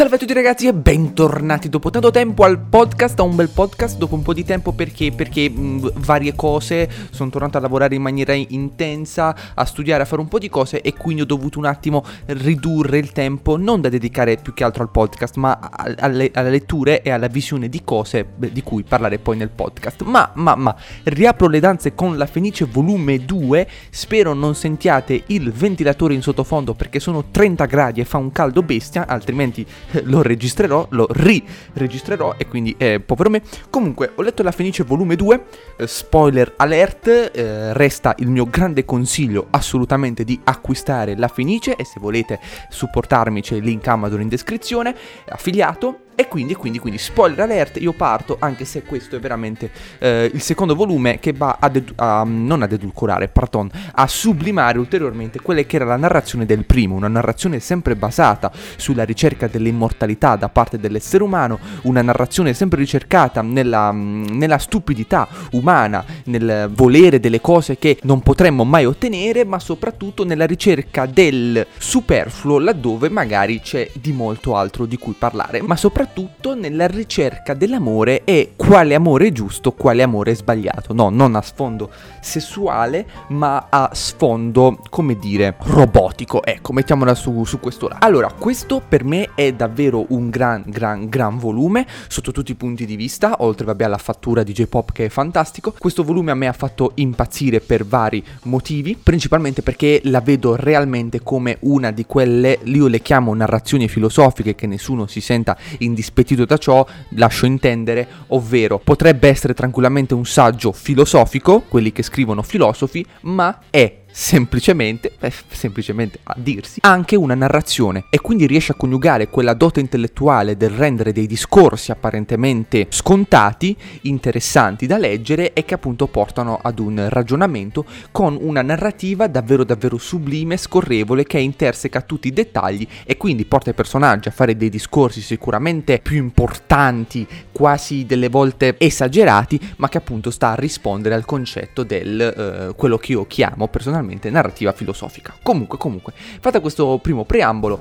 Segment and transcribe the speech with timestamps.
[0.00, 3.98] Salve a tutti ragazzi e bentornati dopo tanto tempo al podcast, a un bel podcast
[3.98, 8.00] dopo un po' di tempo perché, perché mh, varie cose, sono tornato a lavorare in
[8.00, 11.66] maniera intensa, a studiare, a fare un po' di cose e quindi ho dovuto un
[11.66, 16.48] attimo ridurre il tempo non da dedicare più che altro al podcast ma alle, alle
[16.48, 20.00] letture e alla visione di cose di cui parlare poi nel podcast.
[20.04, 25.52] Ma, ma, ma, riapro le danze con la Fenice volume 2, spero non sentiate il
[25.52, 29.66] ventilatore in sottofondo perché sono 30 gradi e fa un caldo bestia, altrimenti
[30.04, 33.42] lo registrerò, lo riregistrerò e quindi eh, povero me.
[33.68, 35.44] Comunque, ho letto La Fenice volume 2,
[35.76, 41.84] eh, spoiler alert, eh, resta il mio grande consiglio assolutamente di acquistare La Fenice e
[41.84, 44.94] se volete supportarmi c'è il link Amazon in descrizione,
[45.28, 49.70] affiliato e quindi, quindi, quindi, spoiler alert, io parto, anche se questo è veramente
[50.00, 54.78] eh, il secondo volume che va a, dedu- a non ad edulcorare, pardon, a sublimare
[54.78, 60.36] ulteriormente quella che era la narrazione del primo, una narrazione sempre basata sulla ricerca dell'immortalità
[60.36, 67.40] da parte dell'essere umano, una narrazione sempre ricercata nella, nella stupidità umana, nel volere delle
[67.40, 73.90] cose che non potremmo mai ottenere, ma soprattutto nella ricerca del superfluo laddove magari c'è
[73.94, 79.28] di molto altro di cui parlare, ma soprattutto soprattutto nella ricerca dell'amore e quale amore
[79.28, 80.92] è giusto, quale amore è sbagliato.
[80.92, 86.44] No, non a sfondo sessuale, ma a sfondo, come dire, robotico.
[86.44, 88.04] Ecco, mettiamola su, su questo lato.
[88.04, 92.86] Allora, questo per me è davvero un gran, gran, gran volume sotto tutti i punti
[92.86, 95.74] di vista, oltre vabbè alla fattura di J-Pop che è fantastico.
[95.78, 101.22] Questo volume a me ha fatto impazzire per vari motivi, principalmente perché la vedo realmente
[101.22, 105.56] come una di quelle, io le chiamo narrazioni filosofiche che nessuno si senta
[106.00, 112.42] indispettito da ciò, lascio intendere, ovvero potrebbe essere tranquillamente un saggio filosofico, quelli che scrivono
[112.42, 118.04] filosofi, ma è semplicemente, eh, semplicemente a dirsi, anche una narrazione.
[118.10, 124.86] E quindi riesce a coniugare quella dote intellettuale del rendere dei discorsi apparentemente scontati, interessanti
[124.86, 130.56] da leggere e che appunto portano ad un ragionamento con una narrativa davvero davvero sublime,
[130.56, 135.20] scorrevole, che interseca tutti i dettagli e quindi porta i personaggi a fare dei discorsi
[135.20, 141.82] sicuramente più importanti, quasi delle volte esagerati, ma che appunto sta a rispondere al concetto
[141.82, 145.34] del eh, quello che io chiamo personalmente personalmente narrativa filosofica.
[145.42, 147.78] Comunque, comunque, fatta questo primo preambolo,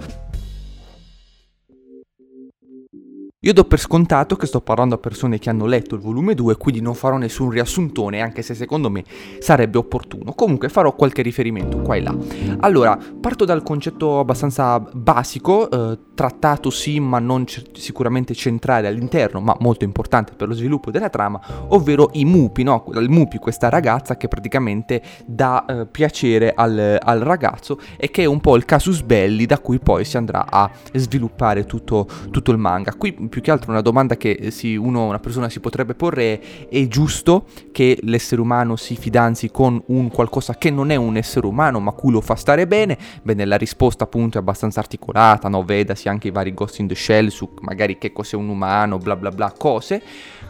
[3.43, 6.57] Io do per scontato che sto parlando a persone che hanno letto il volume 2,
[6.57, 9.05] quindi non farò nessun riassuntone, anche se secondo me
[9.39, 10.33] sarebbe opportuno.
[10.33, 12.13] Comunque farò qualche riferimento qua e là.
[12.59, 19.39] Allora, parto dal concetto abbastanza basico, eh, trattato sì, ma non c- sicuramente centrale all'interno,
[19.39, 21.39] ma molto importante per lo sviluppo della trama,
[21.69, 22.83] ovvero i Mupi, no?
[22.95, 28.25] Il Mupi, questa ragazza che praticamente dà eh, piacere al, al, ragazzo e che è
[28.25, 32.57] un po' il casus belli da cui poi si andrà a sviluppare tutto, tutto il
[32.57, 32.93] manga.
[32.95, 36.67] Qui più che altro una domanda che si, uno, una persona si potrebbe porre è,
[36.69, 41.45] è giusto che l'essere umano si fidanzi con un qualcosa che non è un essere
[41.45, 42.97] umano ma cui lo fa stare bene?
[43.21, 45.63] Bene, la risposta appunto è abbastanza articolata, no?
[45.63, 49.15] Vedasi anche i vari Ghost in the Shell su magari che cos'è un umano, bla
[49.15, 50.01] bla bla cose.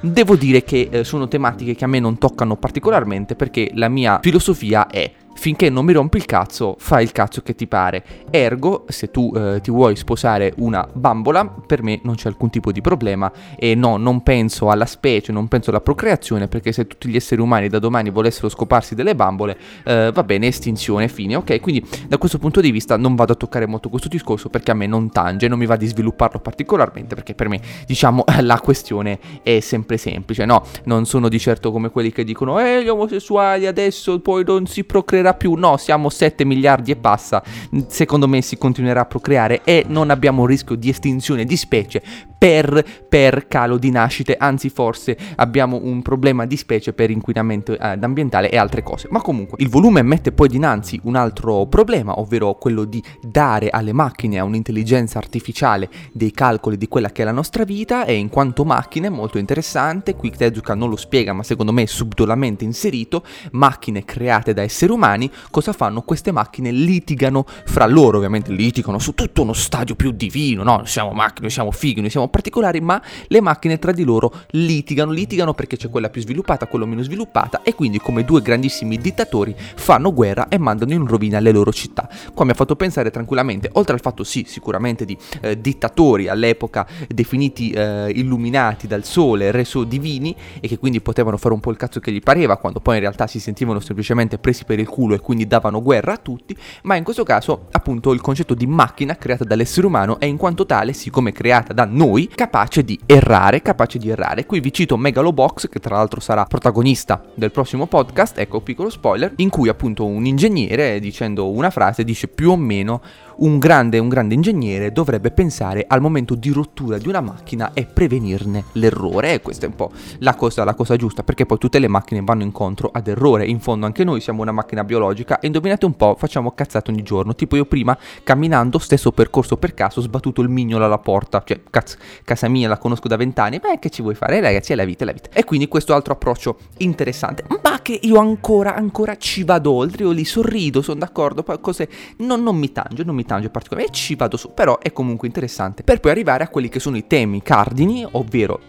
[0.01, 4.19] Devo dire che eh, sono tematiche che a me non toccano particolarmente perché la mia
[4.21, 8.03] filosofia è finché non mi rompi il cazzo, fai il cazzo che ti pare.
[8.29, 12.71] Ergo, se tu eh, ti vuoi sposare una bambola, per me non c'è alcun tipo
[12.71, 17.07] di problema e no, non penso alla specie, non penso alla procreazione, perché se tutti
[17.07, 21.59] gli esseri umani da domani volessero scoparsi delle bambole, eh, va bene, estinzione, fine, ok?
[21.61, 24.73] Quindi da questo punto di vista non vado a toccare molto questo discorso perché a
[24.75, 29.19] me non tange, non mi va di svilupparlo particolarmente, perché per me, diciamo, la questione
[29.41, 30.63] è sempre semplice, no?
[30.83, 34.83] Non sono di certo come quelli che dicono, eh, gli omosessuali adesso poi non si
[34.83, 37.43] procreeranno procreerà più, no, siamo 7 miliardi e passa,
[37.87, 42.01] secondo me si continuerà a procreare e non abbiamo rischio di estinzione di specie
[42.39, 47.97] per, per calo di nascite, anzi forse abbiamo un problema di specie per inquinamento eh,
[47.99, 49.09] ambientale e altre cose.
[49.11, 53.91] Ma comunque il volume mette poi dinanzi un altro problema, ovvero quello di dare alle
[53.91, 58.29] macchine, a un'intelligenza artificiale, dei calcoli di quella che è la nostra vita e in
[58.29, 63.23] quanto macchine, molto interessante, qui Tezuka non lo spiega ma secondo me è subdolamente inserito,
[63.51, 66.01] macchine create da esseri umani umani, cosa fanno?
[66.01, 70.77] Queste macchine litigano fra loro, ovviamente litigano su tutto uno stadio più divino, no?
[70.77, 74.31] Noi siamo macchine, noi siamo fighi, noi siamo particolari, ma le macchine tra di loro
[74.51, 78.97] litigano, litigano perché c'è quella più sviluppata, quella meno sviluppata e quindi come due grandissimi
[78.97, 82.07] dittatori fanno guerra e mandano in rovina le loro città.
[82.33, 86.85] Qua mi ha fatto pensare tranquillamente, oltre al fatto sì, sicuramente di eh, dittatori all'epoca
[87.07, 91.69] definiti eh, illuminati dal sole, re spesso divini e che quindi potevano fare un po'
[91.71, 94.87] il cazzo che gli pareva, quando poi in realtà si sentivano semplicemente presi per il
[94.87, 98.67] culo e quindi davano guerra a tutti, ma in questo caso appunto il concetto di
[98.67, 103.61] macchina creata dall'essere umano è in quanto tale, siccome creata da noi, capace di errare,
[103.61, 104.45] capace di errare.
[104.45, 109.33] Qui vi cito Megalobox, che tra l'altro sarà protagonista del prossimo podcast, ecco piccolo spoiler,
[109.37, 113.01] in cui appunto un ingegnere dicendo una frase dice più o meno
[113.39, 117.85] un grande, un grande ingegnere dovrebbe pensare al momento di rottura di una macchina e
[117.85, 119.33] prevenirne l'errore.
[119.33, 122.21] E questa è un po' la cosa, la cosa giusta, perché poi tutte le macchine
[122.23, 123.45] vanno incontro ad errore.
[123.45, 127.03] In fondo anche noi siamo una macchina biologica e indovinate un po', facciamo cazzate ogni
[127.03, 127.35] giorno.
[127.35, 131.41] Tipo io prima, camminando, stesso percorso per caso, ho sbattuto il mignolo alla porta.
[131.45, 134.39] Cioè, cazzo, casa mia la conosco da vent'anni, beh, che ci vuoi fare?
[134.41, 135.29] Ragazzi, è la vita, è la vita.
[135.31, 140.11] E quindi questo altro approccio interessante, ma che io ancora, ancora ci vado oltre, io
[140.11, 141.89] li sorrido, sono d'accordo, poi cose...
[142.17, 145.27] Non, non mi tangio, non mi tangio particolare e ci vado su, però è comunque
[145.27, 145.83] interessante.
[145.83, 148.59] Per poi arrivare a quelli che sono i temi cardini, ovvero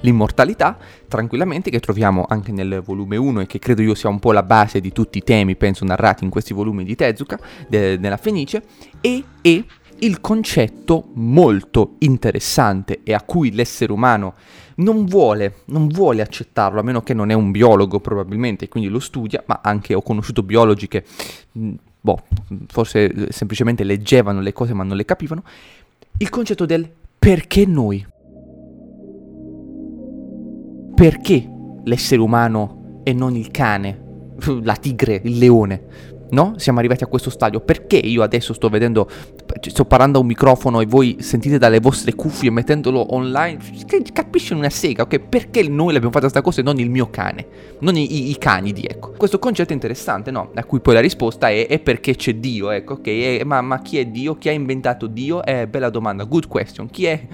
[0.00, 0.76] l'immortalità,
[1.08, 4.42] tranquillamente, che troviamo anche nel volume 1 e che credo io sia un po' la
[4.42, 7.38] base di tutti i temi, penso, narrati in questi volumi di Tezuka,
[7.68, 8.62] de- nella Fenice,
[9.00, 9.64] e, e
[10.00, 14.34] il concetto molto interessante e a cui l'essere umano
[14.76, 18.98] non vuole, non vuole accettarlo, a meno che non è un biologo probabilmente, quindi lo
[18.98, 21.04] studia, ma anche ho conosciuto biologi che
[22.02, 22.20] boh,
[22.66, 25.44] forse semplicemente leggevano le cose ma non le capivano,
[26.18, 26.88] il concetto del
[27.18, 28.04] perché noi?
[30.94, 31.50] Perché
[31.84, 36.11] l'essere umano e non il cane, la tigre, il leone?
[36.32, 36.54] No?
[36.56, 37.60] Siamo arrivati a questo stadio.
[37.60, 39.08] Perché io adesso sto vedendo,
[39.60, 43.58] sto parlando a un microfono e voi sentite dalle vostre cuffie mettendolo online?
[44.12, 45.18] Capisci una sega, ok?
[45.18, 47.46] Perché noi l'abbiamo fatta questa cosa e non il mio cane?
[47.80, 49.14] Non i, i cani di ecco.
[49.16, 50.50] Questo concetto è interessante, no?
[50.54, 53.06] A cui poi la risposta è, è perché c'è Dio, ecco, ok?
[53.06, 54.36] E, ma, ma, chi è Dio?
[54.36, 55.42] Chi ha inventato Dio?
[55.42, 56.88] È bella domanda, good question.
[56.90, 57.26] Chi è,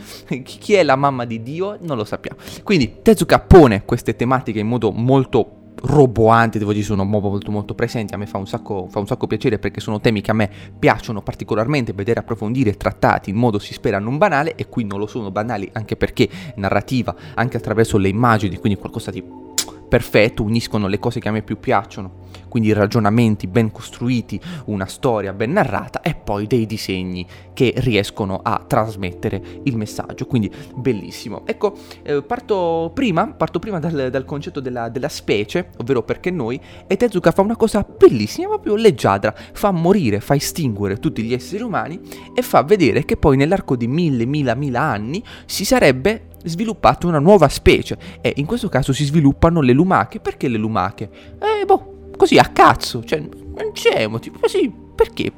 [0.43, 1.77] chi è la mamma di Dio?
[1.81, 2.39] Non lo sappiamo.
[2.63, 8.15] Quindi Tezuka pone queste tematiche in modo molto roboanti, devo dire, sono molto molto presenti,
[8.15, 10.51] a me fa un, sacco, fa un sacco piacere perché sono temi che a me
[10.79, 15.07] piacciono particolarmente vedere approfondire trattati in modo si spera non banale e qui non lo
[15.07, 19.48] sono banali anche perché narrativa, anche attraverso le immagini, quindi qualcosa di
[19.89, 25.33] perfetto, uniscono le cose che a me più piacciono, quindi ragionamenti ben costruiti, una storia
[25.33, 31.43] ben narrata e poi dei disegni che riescono a trasmettere il messaggio, quindi bellissimo.
[31.47, 36.61] Ecco, eh, parto prima, parto prima dal, dal concetto della, della, specie, ovvero perché noi,
[36.87, 41.63] e Tezuka fa una cosa bellissima, proprio leggiadra, fa morire, fa estinguere tutti gli esseri
[41.63, 42.01] umani
[42.35, 47.19] e fa vedere che poi nell'arco di mille, mila, mila anni si sarebbe sviluppata una
[47.19, 50.21] nuova specie e in questo caso si sviluppano le lumache.
[50.21, 51.11] Perché le lumache?
[51.39, 55.33] Eh, boh, così a cazzo, cioè non c'è motivo, così, perché?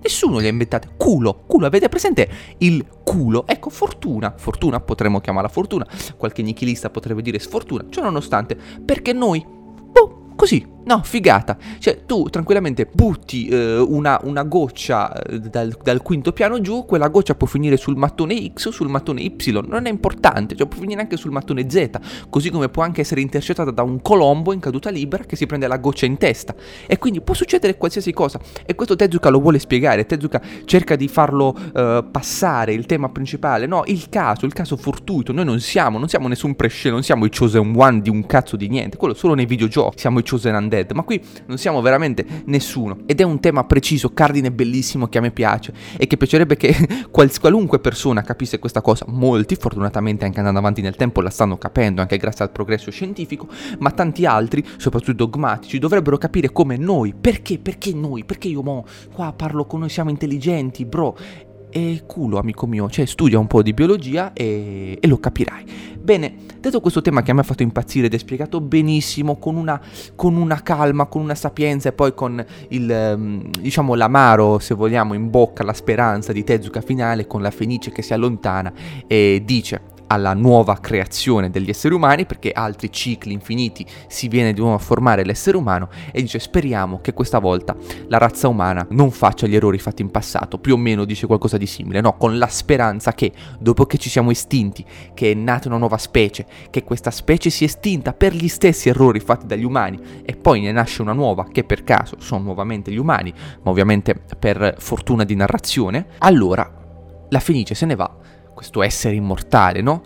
[0.00, 0.90] Nessuno le ha inventate.
[0.96, 2.28] Culo, culo, avete presente
[2.58, 3.46] il culo?
[3.46, 9.44] Ecco, fortuna, fortuna, potremmo chiamarla fortuna, qualche nichilista potrebbe dire sfortuna, ciò nonostante, perché noi,
[9.46, 11.56] boh, così, No, figata.
[11.78, 17.08] Cioè, tu tranquillamente butti eh, una, una, goccia eh, dal, dal, quinto piano giù, quella
[17.08, 20.80] goccia può finire sul mattone X o sul mattone Y, non è importante, cioè può
[20.80, 21.90] finire anche sul mattone Z,
[22.28, 25.68] così come può anche essere intercettata da un colombo in caduta libera che si prende
[25.68, 26.54] la goccia in testa.
[26.86, 28.40] E quindi può succedere qualsiasi cosa.
[28.66, 33.66] E questo Tezuka lo vuole spiegare, Tezuka cerca di farlo eh, passare, il tema principale,
[33.66, 37.24] no, il caso, il caso fortuito, noi non siamo, non siamo nessun presce, non siamo
[37.24, 40.54] i chosen one di un cazzo di niente, quello solo nei videogiochi, siamo i chosen
[40.56, 42.98] undead Dead, ma qui non siamo veramente nessuno.
[43.04, 46.74] Ed è un tema preciso, cardine bellissimo che a me piace e che piacerebbe che
[47.10, 49.04] qualunque persona capisse questa cosa.
[49.08, 53.48] Molti, fortunatamente anche andando avanti nel tempo, la stanno capendo anche grazie al progresso scientifico,
[53.80, 58.86] ma tanti altri, soprattutto dogmatici, dovrebbero capire come noi, perché, perché noi, perché io mo
[59.12, 61.16] qua parlo con noi, siamo intelligenti, bro.
[61.74, 65.64] E culo, amico mio, cioè studia un po' di biologia e, e lo capirai.
[65.98, 69.56] Bene, detto questo tema che a me ha fatto impazzire ed è spiegato benissimo, con
[69.56, 69.80] una,
[70.14, 75.14] con una calma, con una sapienza e poi con il, ehm, diciamo, l'amaro, se vogliamo,
[75.14, 78.70] in bocca, la speranza di Tezuka finale, con la Fenice che si allontana
[79.06, 84.60] e dice alla nuova creazione degli esseri umani, perché altri cicli infiniti si viene di
[84.60, 87.74] nuovo a formare l'essere umano e dice speriamo che questa volta
[88.08, 91.56] la razza umana non faccia gli errori fatti in passato, più o meno dice qualcosa
[91.56, 95.68] di simile, no, con la speranza che dopo che ci siamo estinti, che è nata
[95.68, 99.64] una nuova specie, che questa specie si è estinta per gli stessi errori fatti dagli
[99.64, 103.70] umani e poi ne nasce una nuova che per caso sono nuovamente gli umani, ma
[103.70, 106.80] ovviamente per fortuna di narrazione, allora
[107.30, 108.20] la Fenice se ne va
[108.62, 110.02] questo essere immortale, no?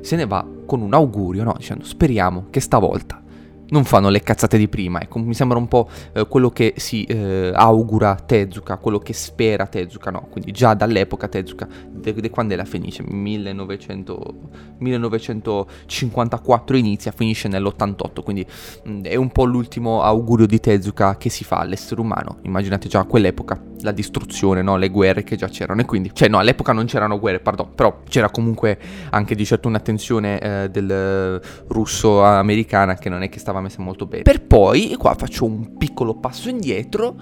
[0.00, 1.54] Se ne va con un augurio, no?
[1.56, 3.22] Dicendo speriamo che stavolta
[3.70, 7.04] non fanno le cazzate di prima, ecco, mi sembra un po' eh, quello che si
[7.04, 12.56] eh, augura Tezuka, quello che spera Tezuka, no, quindi già dall'epoca Tezuka, di quando è
[12.56, 13.02] la Fenice?
[13.06, 14.34] 1900,
[14.78, 18.46] 1954 inizia, finisce nell'88, quindi
[18.84, 22.88] mh, mm, è un po' l'ultimo augurio di Tezuka che si fa all'essere umano, immaginate
[22.88, 24.76] già a quell'epoca la distruzione, no?
[24.76, 28.00] le guerre che già c'erano e quindi, cioè no, all'epoca non c'erano guerre, pardon, però
[28.08, 28.78] c'era comunque
[29.10, 34.22] anche di certo un'attenzione eh, del russo-americana che non è che stava messa molto bene.
[34.22, 37.14] Per poi, qua faccio un piccolo passo indietro,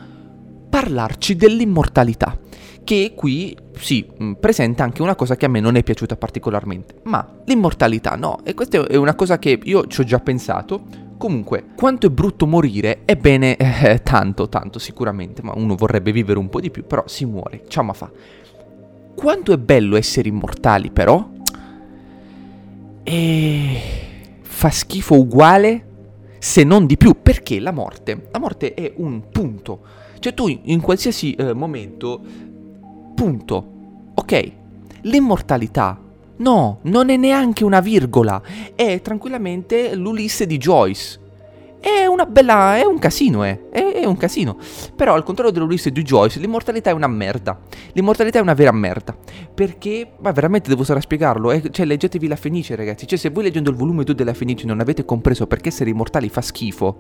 [0.69, 2.39] parlarci dell'immortalità,
[2.85, 7.01] che qui sì, mm, presenta anche una cosa che a me non è piaciuta particolarmente,
[7.05, 11.69] ma l'immortalità no, e questa è una cosa che io ci ho già pensato, Comunque,
[11.75, 13.01] quanto è brutto morire?
[13.05, 17.25] Ebbene, eh, tanto, tanto sicuramente, ma uno vorrebbe vivere un po' di più, però si
[17.25, 18.11] muore, ciao ma fa.
[19.15, 21.27] Quanto è bello essere immortali, però?
[23.03, 23.81] E
[24.43, 25.86] fa schifo uguale,
[26.39, 29.81] se non di più, perché la morte, la morte è un punto.
[30.19, 32.21] Cioè tu in qualsiasi eh, momento,
[33.15, 33.71] punto,
[34.15, 34.53] ok?
[35.03, 36.01] L'immortalità
[36.39, 38.43] No, non è neanche una virgola,
[38.75, 41.19] è tranquillamente l'Ulisse di Joyce.
[41.87, 42.77] È una bella.
[42.77, 43.69] è un casino, eh.
[43.71, 44.57] È, è un casino.
[44.97, 47.61] Però, al contrario dell'Ulisse di Joyce, l'immortalità è una merda.
[47.93, 49.17] L'immortalità è una vera merda.
[49.55, 50.15] Perché.
[50.19, 51.53] Ma veramente devo stare a spiegarlo.
[51.53, 51.71] Eh?
[51.71, 53.07] Cioè, leggetevi la Fenice, ragazzi.
[53.07, 56.29] Cioè, se voi leggendo il volume 2 della Fenice non avete compreso perché essere immortali
[56.29, 56.99] fa schifo.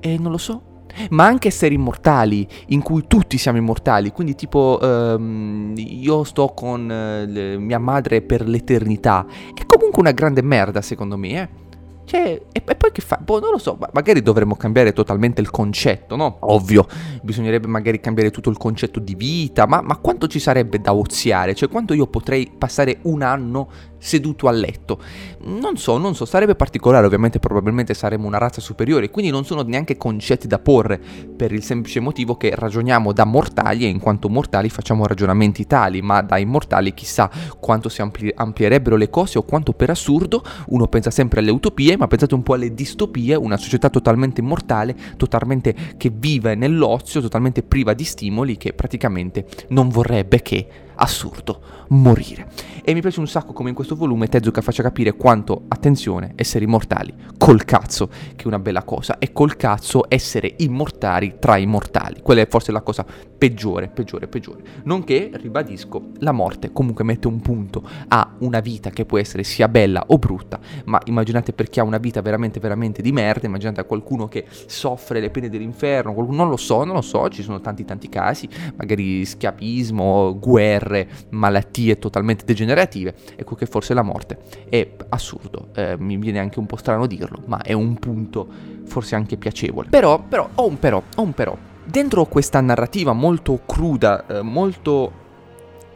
[0.00, 0.62] Eh, non lo so
[1.10, 6.82] ma anche essere immortali, in cui tutti siamo immortali, quindi tipo um, io sto con
[6.82, 11.61] uh, mia madre per l'eternità, è comunque una grande merda secondo me, eh.
[12.04, 13.18] Cioè, e, e, poi che fa?
[13.22, 16.38] Boh, non lo so, magari dovremmo cambiare totalmente il concetto, no?
[16.40, 16.86] Ovvio,
[17.22, 21.54] bisognerebbe magari cambiare tutto il concetto di vita, ma, ma quanto ci sarebbe da oziare?
[21.54, 23.68] Cioè, quanto io potrei passare un anno
[24.02, 24.98] seduto a letto.
[25.44, 29.62] Non so, non so, sarebbe particolare, ovviamente probabilmente saremmo una razza superiore, quindi non sono
[29.62, 31.00] neanche concetti da porre,
[31.36, 36.02] per il semplice motivo che ragioniamo da mortali e in quanto mortali facciamo ragionamenti tali,
[36.02, 37.30] ma da immortali chissà
[37.60, 41.91] quanto si ampli- amplierebbero le cose o quanto per assurdo uno pensa sempre alle utopie,
[41.96, 47.62] ma pensate un po' alle distopie, una società totalmente immortale, totalmente che vive nell'ozio, totalmente
[47.62, 52.48] priva di stimoli, che praticamente non vorrebbe che assurdo morire.
[52.84, 56.64] E mi piace un sacco come in questo volume Tezuka faccia capire quanto, attenzione, essere
[56.64, 61.66] immortali, col cazzo, che è una bella cosa, e col cazzo essere immortali tra i
[61.66, 62.20] mortali.
[62.22, 63.04] Quella è forse la cosa
[63.42, 64.62] peggiore, peggiore, peggiore.
[64.84, 69.68] Nonché, ribadisco, la morte comunque mette un punto a una vita che può essere sia
[69.68, 73.80] bella o brutta, ma immaginate per chi ha una vita veramente, veramente di merda, immaginate
[73.80, 77.60] a qualcuno che soffre le pene dell'inferno, non lo so, non lo so, ci sono
[77.60, 80.38] tanti tanti casi, magari schiavismo,
[80.82, 86.58] guerre, malattie totalmente degenerative, ecco che forse la morte è assurdo, eh, mi viene anche
[86.58, 88.46] un po' strano dirlo, ma è un punto
[88.84, 89.88] forse anche piacevole.
[89.88, 91.56] Però, però, ho un però, ho un però.
[91.84, 95.20] Dentro questa narrativa molto cruda, eh, molto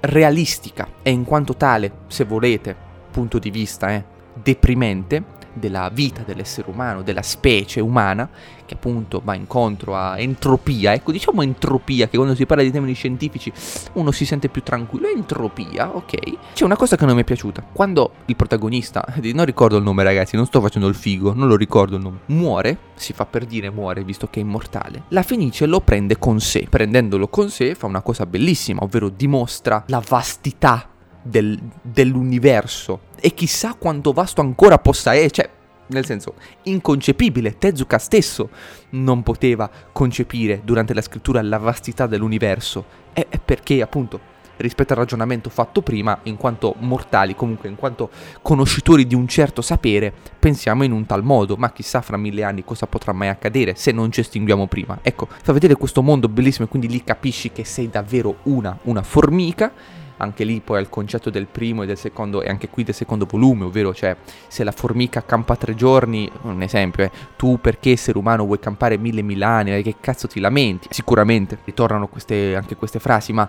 [0.01, 2.75] realistica e in quanto tale, se volete,
[3.11, 8.29] punto di vista, eh, deprimente, della vita dell'essere umano, della specie umana,
[8.65, 10.93] che appunto va incontro a entropia.
[10.93, 13.53] Ecco, diciamo entropia, che quando si parla di termini scientifici
[13.95, 15.09] uno si sente più tranquillo.
[15.09, 16.53] Entropia, ok.
[16.53, 17.65] C'è una cosa che non mi è piaciuta.
[17.73, 21.57] Quando il protagonista, non ricordo il nome ragazzi, non sto facendo il figo, non lo
[21.57, 25.67] ricordo il nome, muore, si fa per dire muore visto che è immortale, la Fenice
[25.67, 26.67] lo prende con sé.
[26.69, 30.89] Prendendolo con sé fa una cosa bellissima, ovvero dimostra la vastità
[31.27, 35.51] del, dell'universo e chissà quanto vasto ancora possa essere, cioè,
[35.89, 37.59] nel senso, inconcepibile.
[37.59, 38.51] Tezuka stesso
[38.91, 43.05] non poteva concepire durante la scrittura la vastità dell'universo.
[43.13, 48.11] È perché, appunto, rispetto al ragionamento fatto prima, in quanto mortali, comunque in quanto
[48.43, 52.65] conoscitori di un certo sapere, pensiamo in un tal modo, ma chissà fra mille anni
[52.65, 54.99] cosa potrà mai accadere se non ci estinguiamo prima.
[55.03, 59.03] Ecco, fa vedere questo mondo bellissimo e quindi lì capisci che sei davvero una, una
[59.03, 59.73] formica
[60.19, 63.27] anche lì poi al concetto del primo e del secondo e anche qui del secondo
[63.27, 64.17] volume, ovvero cioè
[64.49, 68.97] se la formica campa tre giorni, un esempio eh, tu perché essere umano vuoi campare
[68.97, 70.89] mille mille anni, che cazzo ti lamenti?
[70.91, 73.49] Sicuramente ritornano queste, anche queste frasi, ma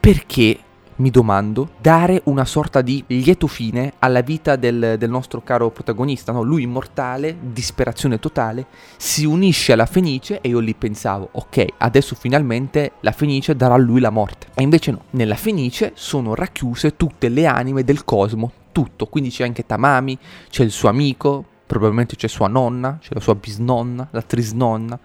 [0.00, 0.58] perché
[0.98, 6.32] mi domando, dare una sorta di lieto fine alla vita del, del nostro caro protagonista,
[6.32, 6.42] no?
[6.42, 12.92] Lui immortale, disperazione totale, si unisce alla Fenice e io lì pensavo, ok, adesso finalmente
[13.00, 14.48] la Fenice darà a lui la morte.
[14.54, 19.44] E invece no, nella Fenice sono racchiuse tutte le anime del cosmo, tutto, quindi c'è
[19.44, 20.18] anche Tamami,
[20.50, 24.98] c'è il suo amico, probabilmente c'è sua nonna, c'è la sua bisnonna, la trisnonna,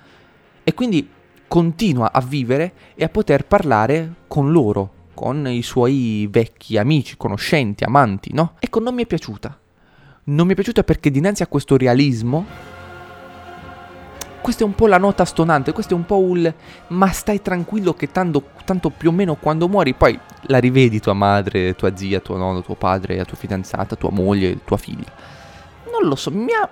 [0.63, 1.07] e quindi
[1.47, 7.84] continua a vivere e a poter parlare con loro, con i suoi vecchi amici, conoscenti,
[7.84, 8.53] amanti, no?
[8.60, 9.58] Ecco, non mi è piaciuta.
[10.25, 12.46] Non mi è piaciuta perché dinanzi a questo realismo,
[14.41, 16.53] questa è un po' la nota stonante, questo è un po' il
[16.88, 21.13] ma stai tranquillo che tanto, tanto più o meno quando muori poi la rivedi tua
[21.13, 25.12] madre, tua zia, tuo nonno, tuo padre, la tua fidanzata, tua moglie, tua figlia.
[25.89, 26.70] Non lo so, mi ha...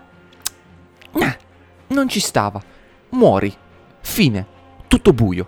[1.88, 2.62] Non ci stava.
[3.10, 3.54] Muori.
[4.00, 4.46] Fine.
[4.88, 5.48] Tutto buio.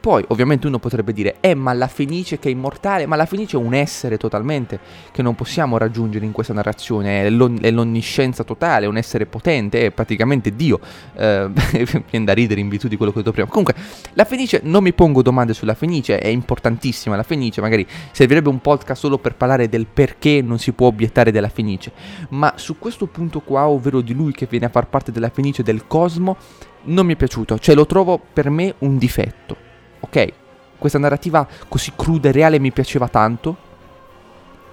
[0.00, 3.58] Poi ovviamente uno potrebbe dire, eh ma la Fenice che è immortale, ma la Fenice
[3.58, 4.80] è un essere totalmente
[5.12, 9.26] che non possiamo raggiungere in questa narrazione, è, l'on- è l'onniscienza totale, è un essere
[9.26, 10.80] potente, è praticamente Dio,
[11.16, 11.50] eh,
[12.10, 13.46] viene da ridere in virtù di quello che ho detto prima.
[13.46, 13.74] Comunque,
[14.14, 18.60] la Fenice, non mi pongo domande sulla Fenice, è importantissima la Fenice, magari servirebbe un
[18.62, 21.92] podcast solo per parlare del perché non si può obiettare della Fenice,
[22.30, 25.62] ma su questo punto qua, ovvero di lui che viene a far parte della Fenice
[25.62, 26.38] del cosmo,
[26.84, 29.68] non mi è piaciuto, cioè lo trovo per me un difetto
[30.00, 30.32] ok,
[30.78, 33.56] questa narrativa così cruda e reale mi piaceva tanto,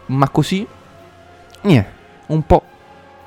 [0.07, 0.65] ma così,
[1.61, 1.85] eh,
[2.27, 2.63] un po',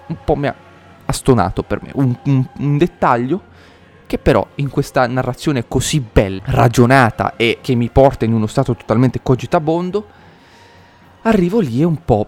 [0.07, 3.49] un po' mi ha stonato per me, un, un, un dettaglio
[4.07, 8.75] che però in questa narrazione così bella, ragionata e che mi porta in uno stato
[8.75, 10.07] totalmente cogitabondo,
[11.23, 12.27] arrivo lì e un po'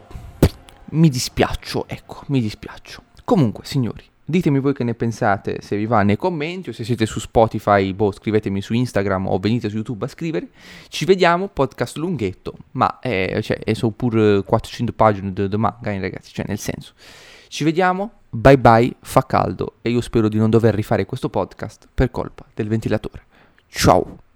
[0.93, 3.03] mi dispiaccio, ecco, mi dispiaccio.
[3.25, 7.07] Comunque, signori, Ditemi voi che ne pensate, se vi va nei commenti o se siete
[7.07, 10.49] su Spotify, boh, scrivetemi su Instagram o venite su YouTube a scrivere.
[10.89, 16.33] Ci vediamo, podcast lunghetto, ma eh, cioè, sono pure 400 pagine di manga, eh, ragazzi,
[16.33, 16.93] cioè nel senso.
[17.49, 21.89] Ci vediamo, bye bye, fa caldo e io spero di non dover rifare questo podcast
[21.93, 23.25] per colpa del ventilatore.
[23.69, 24.32] Ciao!